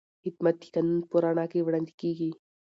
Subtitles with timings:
[0.23, 2.29] خدمت د قانون په رڼا کې وړاندې کېږي.